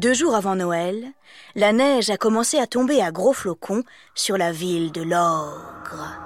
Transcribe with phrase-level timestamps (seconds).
[0.00, 1.12] Deux jours avant Noël,
[1.56, 3.82] la neige a commencé à tomber à gros flocons
[4.14, 6.18] sur la ville de l'Ogre.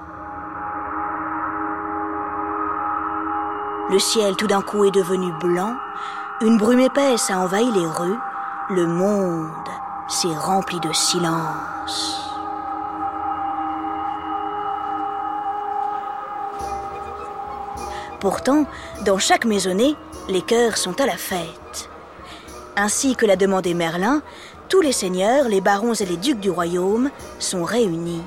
[3.91, 5.75] Le ciel tout d'un coup est devenu blanc,
[6.41, 8.17] une brume épaisse a envahi les rues,
[8.71, 9.51] le monde
[10.07, 12.31] s'est rempli de silence.
[18.21, 18.67] Pourtant,
[19.05, 19.97] dans chaque maisonnée,
[20.29, 21.91] les cœurs sont à la fête.
[22.77, 24.23] Ainsi que l'a demandé Merlin,
[24.69, 28.23] tous les seigneurs, les barons et les ducs du royaume sont réunis.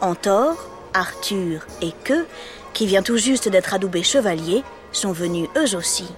[0.00, 0.56] Antor,
[0.92, 2.26] Arthur et Que,
[2.72, 6.08] qui vient tout juste d'être adoubé chevalier, sont venus eux aussi.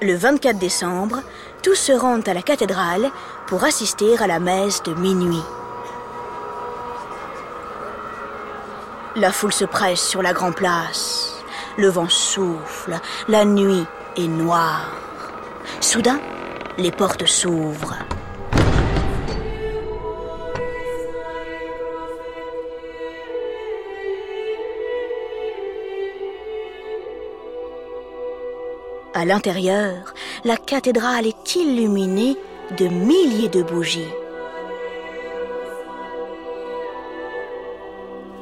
[0.00, 1.22] Le 24 décembre,
[1.62, 3.10] tous se rendent à la cathédrale
[3.46, 5.42] pour assister à la messe de minuit.
[9.16, 11.34] La foule se presse sur la grande place.
[11.76, 13.84] Le vent souffle, la nuit
[14.16, 14.90] est noire.
[15.80, 16.18] Soudain,
[16.78, 17.96] les portes s'ouvrent.
[29.16, 30.12] À l'intérieur,
[30.44, 32.36] la cathédrale est illuminée
[32.76, 34.12] de milliers de bougies.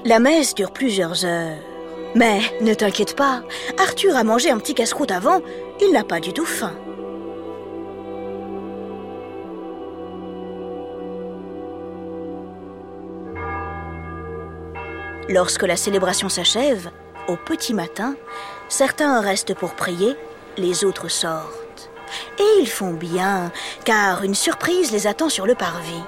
[0.05, 1.59] La messe dure plusieurs heures.
[2.15, 3.43] Mais ne t'inquiète pas,
[3.79, 5.41] Arthur a mangé un petit casse-croûte avant,
[5.81, 6.75] il n'a pas du tout faim.
[15.33, 16.91] Lorsque la célébration s'achève,
[17.27, 18.17] au petit matin,
[18.69, 20.15] certains restent pour prier,
[20.59, 21.91] les autres sortent.
[22.39, 23.51] Et ils font bien,
[23.87, 26.03] car une surprise les attend sur le parvis.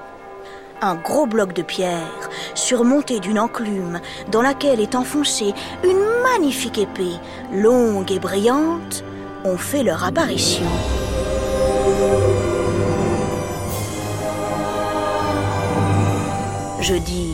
[0.82, 3.98] Un gros bloc de pierre, surmonté d'une enclume
[4.30, 7.16] dans laquelle est enfoncée une magnifique épée,
[7.50, 9.04] longue et brillante,
[9.46, 10.66] ont fait leur apparition.
[16.82, 17.33] Je dis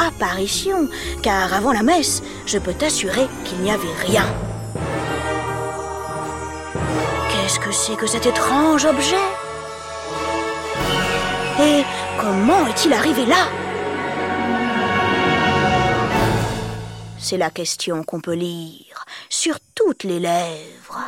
[0.00, 0.88] apparition,
[1.22, 4.24] car avant la messe, je peux t'assurer qu'il n'y avait rien.
[7.30, 9.16] Qu'est-ce que c'est que cet étrange objet?
[11.60, 11.84] Et
[12.20, 13.48] comment est-il arrivé là?
[17.18, 21.04] C'est la question qu'on peut lire sur toutes les lèvres.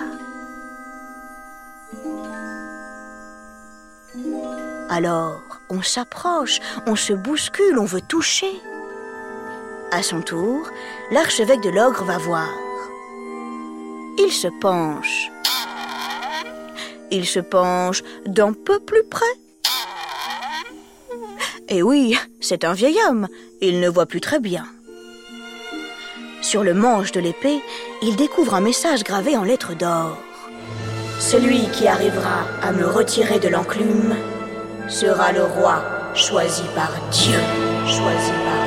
[4.91, 8.53] Alors, on s'approche, on se bouscule, on veut toucher.
[9.95, 10.67] À son tour,
[11.11, 12.49] l'archevêque de l'ogre va voir.
[14.17, 15.31] Il se penche.
[17.11, 19.27] Il se penche d'un peu plus près.
[21.69, 23.29] Et oui, c'est un vieil homme,
[23.61, 24.65] il ne voit plus très bien.
[26.41, 27.61] Sur le manche de l'épée,
[28.01, 30.17] il découvre un message gravé en lettres d'or.
[31.21, 34.17] Celui qui arrivera à me retirer de l'enclume
[34.89, 37.39] sera le roi choisi par Dieu.
[37.87, 38.62] Choisi par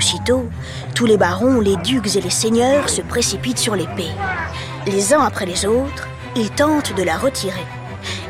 [0.00, 0.48] Aussitôt,
[0.94, 4.08] tous les barons, les ducs et les seigneurs se précipitent sur l'épée.
[4.86, 7.66] Les uns après les autres, ils tentent de la retirer.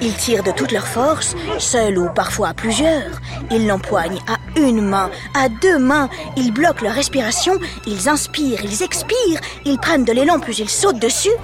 [0.02, 3.20] Ils tirent de toute leur force, seuls ou parfois à plusieurs.
[3.52, 6.10] Ils l'empoignent à une main, à deux mains.
[6.36, 7.56] Ils bloquent leur respiration,
[7.86, 11.36] ils inspirent, ils expirent, ils prennent de l'élan puis ils sautent dessus.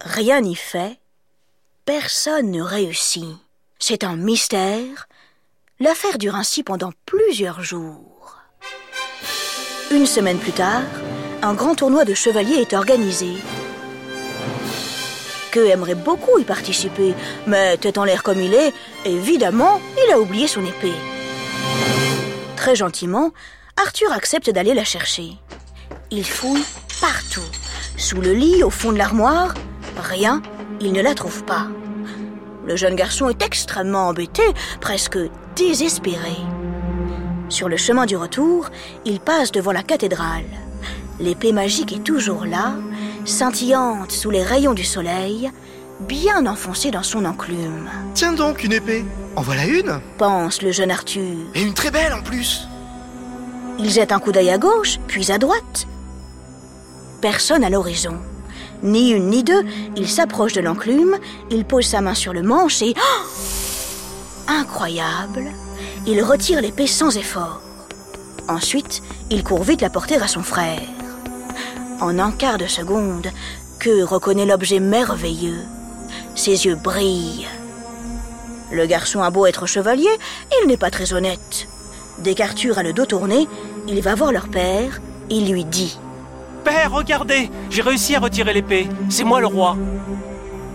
[0.00, 0.98] Rien n'y fait.
[1.84, 3.36] Personne ne réussit.
[3.78, 5.08] C'est un mystère.
[5.78, 8.11] L'affaire dure ainsi pendant plusieurs jours.
[9.92, 10.80] Une semaine plus tard,
[11.42, 13.34] un grand tournoi de chevaliers est organisé.
[15.50, 17.14] Que aimerait beaucoup y participer,
[17.46, 18.72] mais tête en l'air comme il est,
[19.04, 20.94] évidemment, il a oublié son épée.
[22.56, 23.32] Très gentiment,
[23.76, 25.32] Arthur accepte d'aller la chercher.
[26.10, 26.64] Il fouille
[27.02, 27.50] partout,
[27.98, 29.52] sous le lit, au fond de l'armoire,
[30.02, 30.40] rien,
[30.80, 31.66] il ne la trouve pas.
[32.64, 34.42] Le jeune garçon est extrêmement embêté,
[34.80, 35.18] presque
[35.54, 36.38] désespéré.
[37.52, 38.70] Sur le chemin du retour,
[39.04, 40.46] il passe devant la cathédrale.
[41.20, 42.76] L'épée magique est toujours là,
[43.26, 45.50] scintillante sous les rayons du soleil,
[46.00, 47.90] bien enfoncée dans son enclume.
[48.14, 49.04] Tiens donc, une épée
[49.36, 51.36] En voilà une Pense le jeune Arthur.
[51.54, 52.66] Et une très belle en plus
[53.78, 55.86] Il jette un coup d'œil à gauche, puis à droite.
[57.20, 58.16] Personne à l'horizon.
[58.82, 59.62] Ni une ni deux,
[59.94, 61.18] il s'approche de l'enclume,
[61.50, 62.94] il pose sa main sur le manche et...
[62.96, 63.26] Oh
[64.48, 65.52] Incroyable
[66.06, 67.60] il retire l'épée sans effort.
[68.48, 70.80] Ensuite, il court vite la porter à son frère.
[72.00, 73.28] En un quart de seconde,
[73.78, 75.60] que reconnaît l'objet merveilleux.
[76.34, 77.46] Ses yeux brillent.
[78.70, 80.10] Le garçon a beau être chevalier,
[80.60, 81.68] il n'est pas très honnête.
[82.18, 83.46] Dès qu'Arthur a le dos tourné,
[83.86, 85.00] il va voir leur père,
[85.30, 85.98] il lui dit
[86.64, 88.88] Père, regardez, j'ai réussi à retirer l'épée.
[89.08, 89.76] C'est moi le roi.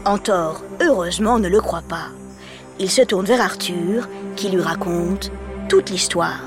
[0.06, 2.08] Antor, heureusement, ne le croit pas.
[2.80, 4.08] Il se tourne vers Arthur,
[4.38, 5.32] qui lui raconte
[5.68, 6.42] toute l'histoire.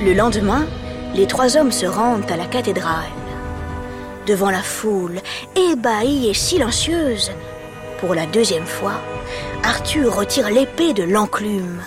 [0.00, 0.66] Le lendemain,
[1.14, 3.10] les trois hommes se rendent à la cathédrale.
[4.26, 5.20] Devant la foule,
[5.56, 7.32] ébahie et silencieuse,
[8.00, 9.00] pour la deuxième fois,
[9.64, 11.80] Arthur retire l'épée de l'enclume.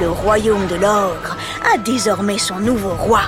[0.00, 1.36] Le royaume de l'ogre
[1.72, 3.20] a désormais son nouveau roi.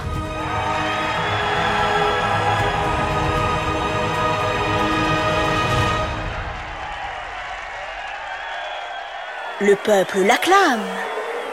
[9.69, 10.81] Le peuple l'acclame,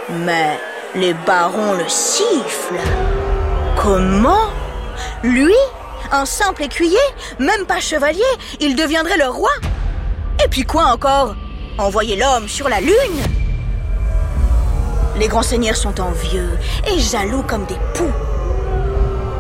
[0.10, 0.58] mais
[0.96, 2.80] les barons le sifflent.
[3.76, 4.48] Comment?
[5.22, 5.54] Lui
[6.14, 6.98] Un simple écuyer
[7.40, 8.22] Même pas chevalier
[8.62, 9.50] Il deviendrait le roi
[10.42, 11.36] Et puis quoi encore?
[11.78, 13.20] Envoyer l'homme sur la lune?
[15.18, 16.58] Les grands seigneurs sont envieux
[16.88, 18.14] et jaloux comme des poux.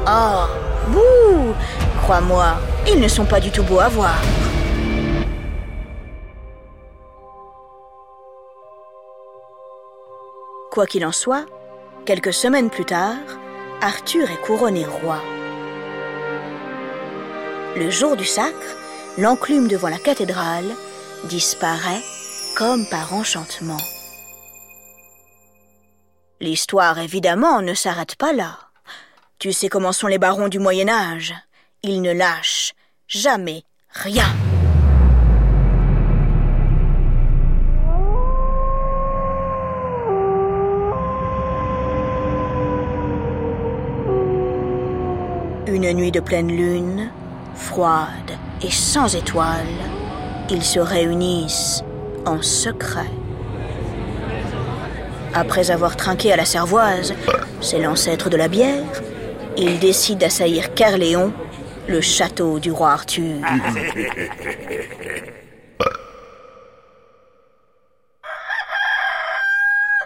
[0.05, 0.43] Oh,
[0.89, 1.53] bouh
[2.03, 2.57] Crois-moi,
[2.89, 4.17] ils ne sont pas du tout beaux à voir.
[10.75, 11.45] Quoi qu'il en soit,
[12.05, 13.15] quelques semaines plus tard,
[13.79, 15.21] Arthur est couronné roi.
[17.77, 18.75] Le jour du sacre,
[19.17, 20.69] l'enclume devant la cathédrale
[21.29, 22.01] disparaît
[22.57, 23.79] comme par enchantement.
[26.41, 28.59] L'histoire, évidemment, ne s'arrête pas là.
[29.39, 31.33] Tu sais comment sont les barons du Moyen Âge.
[31.83, 32.73] Ils ne lâchent
[33.07, 34.27] jamais rien.
[45.75, 47.11] Une nuit de pleine lune,
[47.53, 48.31] froide
[48.61, 49.83] et sans étoiles,
[50.49, 51.83] ils se réunissent
[52.25, 53.11] en secret.
[55.33, 57.13] Après avoir trinqué à la cervoise,
[57.59, 58.85] c'est l'ancêtre de la bière,
[59.57, 61.33] ils décident d'assaillir Carléon,
[61.89, 63.41] le château du roi Arthur.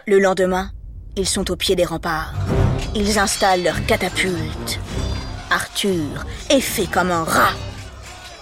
[0.07, 0.71] Le lendemain,
[1.15, 2.33] ils sont au pied des remparts.
[2.95, 4.79] Ils installent leurs catapultes.
[5.51, 7.53] Arthur est fait comme un rat.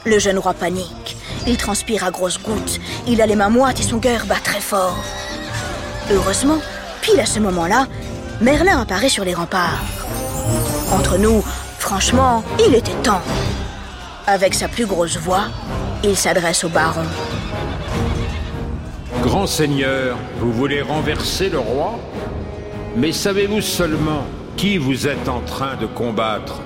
[0.05, 1.17] Le jeune roi panique.
[1.45, 2.79] Il transpire à grosses gouttes.
[3.07, 4.97] Il a les mains moites et son cœur bat très fort.
[6.11, 6.59] Heureusement,
[7.01, 7.87] pile à ce moment-là,
[8.41, 9.81] Merlin apparaît sur les remparts.
[10.91, 11.43] Entre nous,
[11.79, 13.21] franchement, il était temps.
[14.25, 15.45] Avec sa plus grosse voix,
[16.03, 17.05] il s'adresse au baron.
[19.21, 21.99] Grand seigneur, vous voulez renverser le roi?
[22.95, 24.25] Mais savez-vous seulement
[24.57, 26.61] qui vous êtes en train de combattre?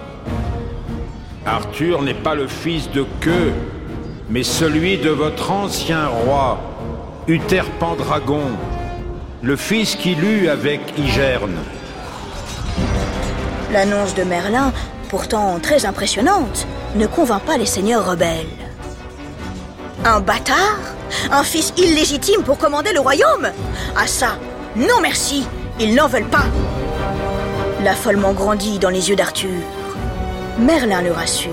[1.45, 3.51] Arthur n'est pas le fils de Queue,
[4.29, 6.59] mais celui de votre ancien roi,
[7.27, 8.43] Uther Pendragon,
[9.41, 11.57] le fils qu'il eut avec Igerne.
[13.73, 14.71] L'annonce de Merlin,
[15.09, 18.45] pourtant très impressionnante, ne convainc pas les seigneurs rebelles.
[20.05, 20.77] Un bâtard?
[21.31, 23.49] Un fils illégitime pour commander le royaume?
[23.97, 24.37] Ah ça
[24.75, 25.45] Non merci
[25.79, 26.45] Ils n'en veulent pas
[27.83, 29.49] L'affolement grandit dans les yeux d'Arthur.
[30.61, 31.51] Merlin le rassure.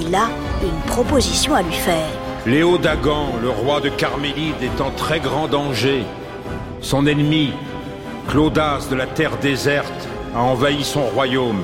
[0.00, 0.28] Il a
[0.62, 2.08] une proposition à lui faire.
[2.44, 6.04] Léo Dagan, le roi de Carmélide, est en très grand danger.
[6.80, 7.52] Son ennemi,
[8.28, 11.62] Claudas de la terre déserte, a envahi son royaume.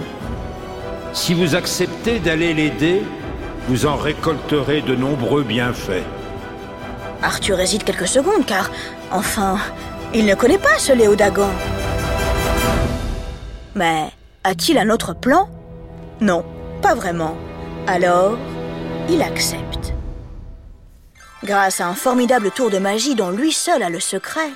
[1.13, 3.03] Si vous acceptez d'aller l'aider,
[3.69, 6.05] vous en récolterez de nombreux bienfaits.
[7.25, 8.71] Arthur hésite quelques secondes car,
[9.11, 9.59] enfin,
[10.15, 11.51] il ne connaît pas ce Léo Dagan.
[13.75, 14.05] Mais
[14.45, 15.49] a-t-il un autre plan?
[16.21, 16.45] Non,
[16.83, 17.37] pas vraiment.
[17.87, 18.39] Alors,
[19.09, 19.93] il accepte.
[21.45, 24.51] Grâce à un formidable tour de magie dont lui seul a le secret,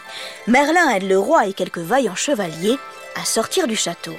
[0.47, 2.79] Merlin aide le roi et quelques vaillants chevaliers
[3.21, 4.15] à sortir du château.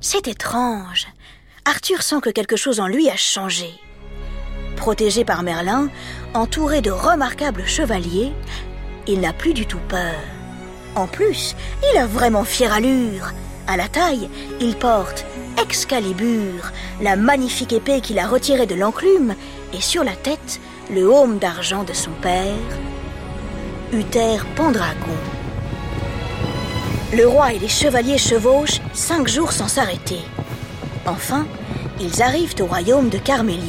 [0.00, 1.08] C'est étrange.
[1.64, 3.70] Arthur sent que quelque chose en lui a changé.
[4.76, 5.90] Protégé par Merlin,
[6.34, 8.32] entouré de remarquables chevaliers,
[9.08, 10.14] il n'a plus du tout peur.
[10.94, 11.56] En plus,
[11.92, 13.32] il a vraiment fière allure.
[13.70, 14.30] À la taille,
[14.62, 15.26] il porte
[15.62, 16.72] Excalibur,
[17.02, 19.34] la magnifique épée qu'il a retirée de l'enclume,
[19.74, 20.58] et sur la tête,
[20.90, 22.56] le aume d'argent de son père,
[23.92, 25.18] Uther Pendragon.
[27.12, 30.20] Le roi et les chevaliers chevauchent cinq jours sans s'arrêter.
[31.04, 31.46] Enfin,
[32.00, 33.64] ils arrivent au royaume de Carmélide.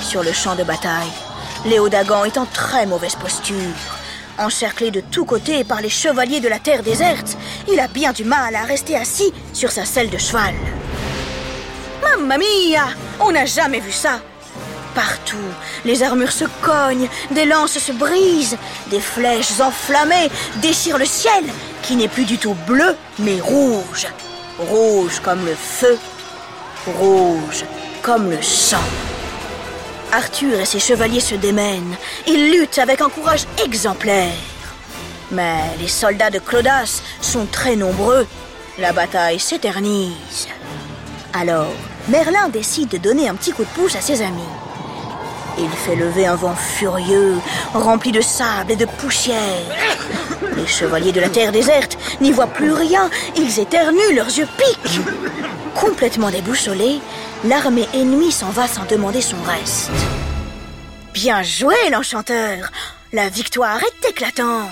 [0.00, 1.12] Sur le champ de bataille,
[1.66, 3.99] Léodagan est en très mauvaise posture.
[4.40, 7.36] Encerclé de tous côtés par les chevaliers de la terre déserte,
[7.70, 10.54] il a bien du mal à rester assis sur sa selle de cheval.
[12.02, 12.86] Mamma mia
[13.20, 14.20] On n'a jamais vu ça
[14.94, 15.36] partout.
[15.84, 18.56] Les armures se cognent, des lances se brisent,
[18.90, 21.44] des flèches enflammées déchirent le ciel,
[21.82, 24.08] qui n'est plus du tout bleu, mais rouge.
[24.58, 25.98] Rouge comme le feu,
[26.86, 27.64] rouge
[28.02, 28.78] comme le sang.
[30.12, 31.96] Arthur et ses chevaliers se démènent.
[32.26, 34.32] Ils luttent avec un courage exemplaire.
[35.30, 38.26] Mais les soldats de Clodas sont très nombreux.
[38.78, 40.48] La bataille s'éternise.
[41.32, 41.72] Alors,
[42.08, 44.42] Merlin décide de donner un petit coup de pouce à ses amis.
[45.58, 47.36] Il fait lever un vent furieux,
[47.74, 49.36] rempli de sable et de poussière.
[50.56, 55.00] Les chevaliers de la terre déserte n'y voient plus rien, ils éternuent, leurs yeux piquent.
[55.74, 57.00] Complètement déboussolés,
[57.44, 59.90] l'armée ennemie s'en va sans demander son reste.
[61.14, 62.70] Bien joué, l'enchanteur
[63.12, 64.70] La victoire est éclatante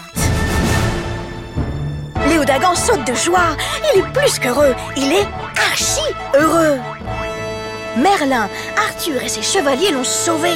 [2.29, 3.57] Léodagan saute de joie,
[3.95, 6.03] il est plus qu'heureux, il est archi
[6.35, 6.79] heureux
[7.97, 10.53] Merlin, Arthur et ses chevaliers l'ont sauvé.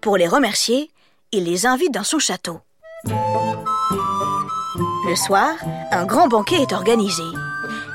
[0.00, 0.90] Pour les remercier,
[1.30, 2.58] il les invite dans son château.
[3.04, 5.50] Le soir,
[5.92, 7.22] un grand banquet est organisé.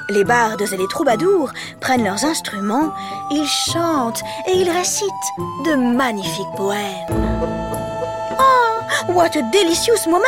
[0.09, 2.93] Les bardes et les troubadours prennent leurs instruments,
[3.31, 5.09] ils chantent et ils récitent
[5.65, 7.07] de magnifiques poèmes.
[8.39, 10.23] Oh, what a delicious moment!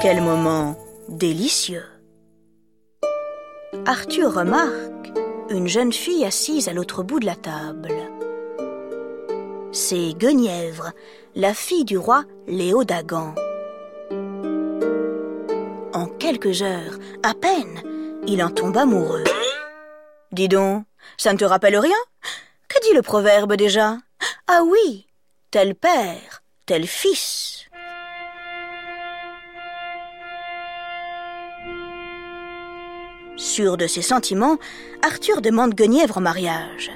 [0.00, 0.76] Quel moment
[1.08, 1.84] délicieux!
[3.86, 5.12] Arthur remarque
[5.50, 7.92] une jeune fille assise à l'autre bout de la table.
[9.72, 10.92] C'est Guenièvre,
[11.34, 13.34] la fille du roi Léodagan.
[16.22, 17.82] Quelques heures, à peine,
[18.28, 19.24] il en tombe amoureux.
[20.30, 20.84] Dis donc,
[21.16, 21.96] ça ne te rappelle rien?
[22.68, 23.96] Que dit le proverbe déjà?
[24.46, 25.08] Ah oui,
[25.50, 27.64] tel père, tel fils.
[33.36, 34.58] Sûr de ses sentiments,
[35.04, 36.92] Arthur demande Guenièvre en mariage.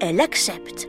[0.00, 0.88] Elle accepte.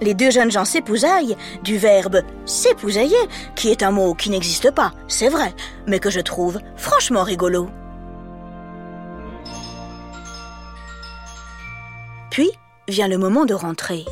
[0.00, 3.16] Les deux jeunes gens s'épousaillent du verbe s'épousailler,
[3.56, 5.54] qui est un mot qui n'existe pas, c'est vrai,
[5.86, 7.68] mais que je trouve franchement rigolo.
[12.30, 12.50] Puis
[12.88, 14.04] vient le moment de rentrer.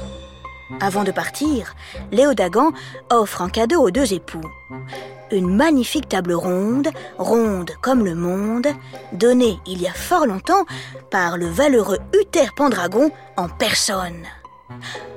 [0.81, 1.75] Avant de partir,
[2.11, 2.73] Léodagan
[3.11, 4.43] offre un cadeau aux deux époux.
[5.31, 6.89] Une magnifique table ronde,
[7.19, 8.67] ronde comme le monde,
[9.13, 10.65] donnée il y a fort longtemps
[11.11, 14.25] par le valeureux Uther Pendragon en personne.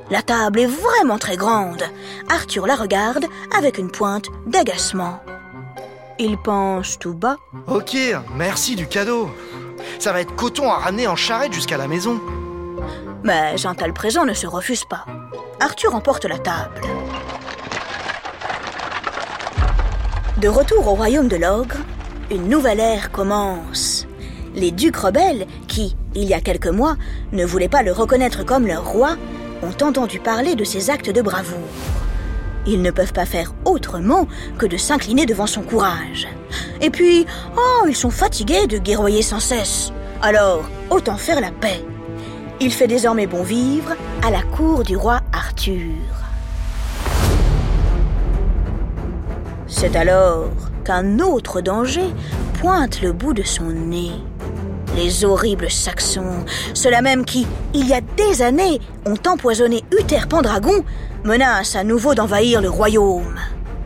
[0.10, 1.84] La table est vraiment très grande.
[2.30, 3.26] Arthur la regarde
[3.56, 5.20] avec une pointe d'agacement.
[6.18, 7.38] Il pense tout bas.
[7.68, 7.96] Ok,
[8.36, 9.30] merci du cadeau.
[10.00, 12.20] Ça va être coton à ramener en charrette jusqu'à la maison.
[13.24, 15.06] Mais un tel présent ne se refuse pas.
[15.60, 16.82] Arthur emporte la table.
[20.38, 21.76] De retour au royaume de l'ogre,
[22.32, 24.08] une nouvelle ère commence.
[24.56, 26.96] Les ducs rebelles, qui, il y a quelques mois,
[27.34, 29.18] ne voulaient pas le reconnaître comme leur roi,
[29.62, 31.58] ont entendu parler de ses actes de bravoure.
[32.66, 36.28] Ils ne peuvent pas faire autrement que de s'incliner devant son courage.
[36.82, 37.26] Et puis,
[37.58, 39.92] oh, ils sont fatigués de guerroyer sans cesse.
[40.22, 41.84] Alors, autant faire la paix.
[42.60, 45.96] Il fait désormais bon vivre à la cour du roi Arthur.
[49.68, 50.50] C'est alors
[50.84, 52.14] qu'un autre danger
[52.60, 54.12] pointe le bout de son nez.
[54.96, 60.84] Les horribles Saxons, ceux-là même qui, il y a des années, ont empoisonné Uther Pendragon,
[61.24, 63.36] menacent à nouveau d'envahir le royaume.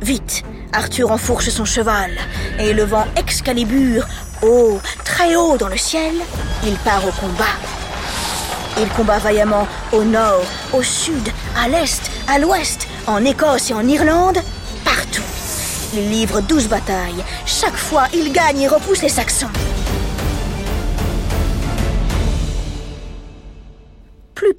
[0.01, 2.11] Vite, Arthur enfourche son cheval,
[2.59, 4.05] et élevant Excalibur
[4.41, 6.13] haut, très haut dans le ciel,
[6.65, 7.45] il part au combat.
[8.79, 10.43] Il combat vaillamment au nord,
[10.73, 14.39] au sud, à l'est, à l'ouest, en Écosse et en Irlande,
[14.83, 15.21] partout.
[15.93, 17.23] Il livre douze batailles.
[17.45, 19.47] Chaque fois, il gagne et repousse les Saxons.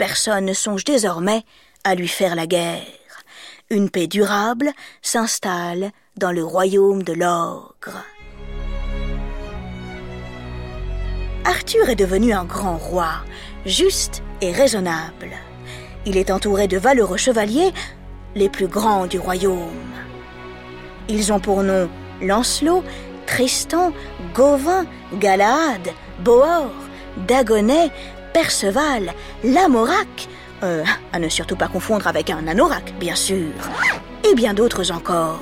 [0.07, 1.45] Personne ne songe désormais
[1.83, 3.23] à lui faire la guerre.
[3.71, 4.71] Une paix durable
[5.01, 8.05] s'installe dans le royaume de l'ogre.
[11.47, 13.13] Arthur est devenu un grand roi,
[13.65, 15.31] juste et raisonnable.
[16.05, 17.73] Il est entouré de valeureux chevaliers,
[18.35, 19.95] les plus grands du royaume.
[21.09, 21.89] Ils ont pour nom
[22.21, 22.85] Lancelot,
[23.25, 23.95] Tristan,
[24.35, 24.85] Gauvin,
[25.15, 25.89] Galahad,
[26.23, 26.75] Bohor,
[27.27, 27.91] Dagonet,
[28.35, 29.15] Perceval,
[29.45, 30.29] Lamorac,
[30.65, 33.47] euh, à ne surtout pas confondre avec un anorak, bien sûr,
[34.29, 35.41] et bien d'autres encore.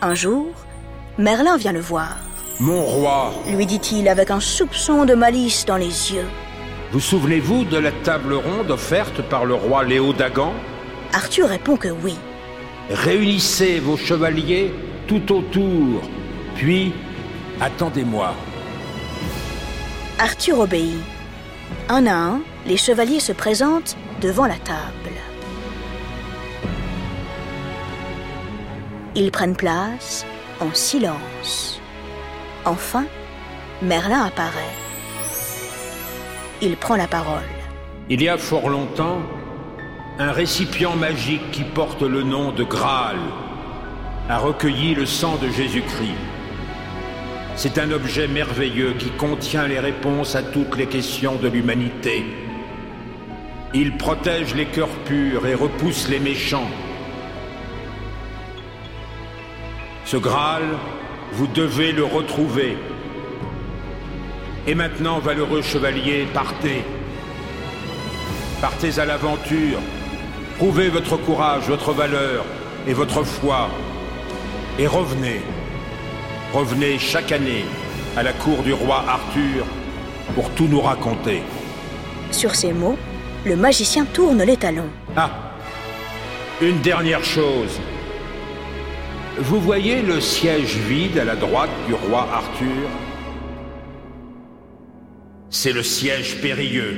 [0.00, 0.46] Un jour,
[1.18, 2.16] Merlin vient le voir.
[2.60, 6.26] Mon roi, lui dit-il avec un soupçon de malice dans les yeux.
[6.90, 10.54] vous souvenez-vous de la table ronde offerte par le roi Léodagan
[11.12, 12.14] Arthur répond que oui.
[12.88, 14.72] Réunissez vos chevaliers
[15.06, 16.00] tout autour,
[16.56, 16.94] puis
[17.60, 18.34] attendez-moi.
[20.18, 21.00] Arthur obéit.
[21.88, 25.14] Un à un, les chevaliers se présentent devant la table.
[29.14, 30.26] Ils prennent place
[30.60, 31.80] en silence.
[32.64, 33.06] Enfin,
[33.80, 34.74] Merlin apparaît.
[36.60, 37.42] Il prend la parole.
[38.10, 39.22] Il y a fort longtemps,
[40.18, 43.18] un récipient magique qui porte le nom de Graal
[44.28, 46.37] a recueilli le sang de Jésus-Christ.
[47.58, 52.24] C'est un objet merveilleux qui contient les réponses à toutes les questions de l'humanité.
[53.74, 56.70] Il protège les cœurs purs et repousse les méchants.
[60.04, 60.62] Ce Graal,
[61.32, 62.78] vous devez le retrouver.
[64.68, 66.84] Et maintenant, valeureux chevalier, partez.
[68.60, 69.80] Partez à l'aventure.
[70.58, 72.44] Prouvez votre courage, votre valeur
[72.86, 73.68] et votre foi.
[74.78, 75.42] Et revenez.
[76.52, 77.66] Revenez chaque année
[78.16, 79.66] à la cour du roi Arthur
[80.34, 81.42] pour tout nous raconter.
[82.30, 82.96] Sur ces mots,
[83.44, 84.88] le magicien tourne les talons.
[85.14, 85.30] Ah
[86.62, 87.78] Une dernière chose.
[89.38, 92.88] Vous voyez le siège vide à la droite du roi Arthur?
[95.50, 96.96] C'est le siège périlleux.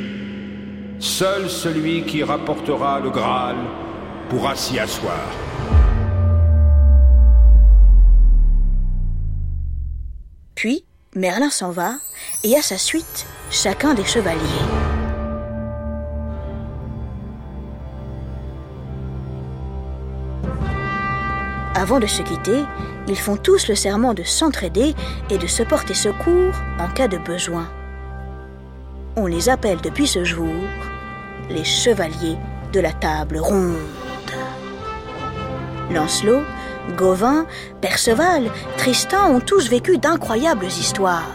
[1.01, 3.57] Seul celui qui rapportera le Graal
[4.29, 5.27] pourra s'y asseoir.
[10.61, 10.85] Puis,
[11.17, 11.95] Merlin s'en va,
[12.45, 14.39] et à sa suite, chacun des chevaliers.
[21.75, 22.63] Avant de se quitter,
[23.09, 24.95] ils font tous le serment de s'entraider
[25.31, 27.67] et de se porter secours en cas de besoin.
[29.17, 30.53] On les appelle depuis ce jour
[31.49, 32.37] les chevaliers
[32.75, 33.79] de la table ronde.
[35.91, 36.43] Lancelot,
[36.91, 37.47] Gauvin,
[37.81, 41.35] Perceval, Tristan ont tous vécu d'incroyables histoires.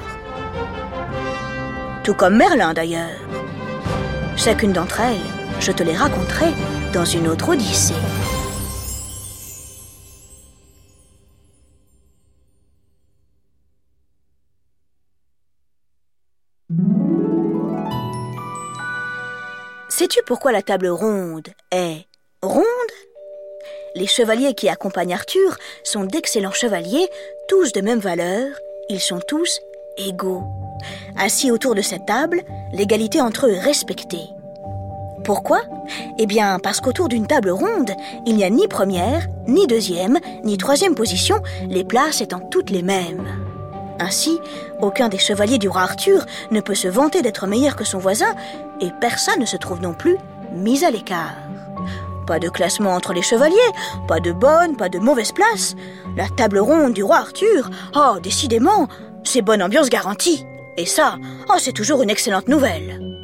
[2.03, 3.19] Tout comme Merlin d'ailleurs.
[4.37, 5.17] Chacune d'entre elles,
[5.59, 6.53] je te les raconterai
[6.93, 7.93] dans une autre Odyssée.
[19.89, 22.05] Sais-tu pourquoi la table ronde est
[22.41, 22.74] ronde?
[23.95, 27.07] Les chevaliers qui accompagnent Arthur sont d'excellents chevaliers,
[27.47, 28.45] tous de même valeur,
[28.89, 29.61] ils sont tous
[29.97, 30.43] égaux.
[31.17, 32.41] Assis autour de cette table,
[32.73, 34.27] l'égalité entre eux est respectée.
[35.23, 35.61] Pourquoi?
[36.19, 37.91] Eh bien, parce qu'autour d'une table ronde,
[38.25, 42.83] il n'y a ni première, ni deuxième, ni troisième position, les places étant toutes les
[42.83, 43.25] mêmes.
[43.99, 44.37] Ainsi,
[44.81, 48.35] aucun des chevaliers du roi Arthur ne peut se vanter d'être meilleur que son voisin,
[48.81, 50.17] et personne ne se trouve non plus
[50.51, 51.35] mis à l'écart.
[52.27, 53.55] Pas de classement entre les chevaliers,
[54.07, 55.75] pas de bonne, pas de mauvaise place.
[56.17, 58.87] La table ronde du roi Arthur, oh, décidément,
[59.23, 60.45] c'est bonne ambiance garantie.
[60.77, 61.17] Et ça,
[61.49, 63.14] oh, c'est toujours une excellente nouvelle.